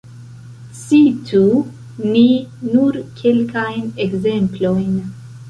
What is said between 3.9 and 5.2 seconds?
ekzemplojn.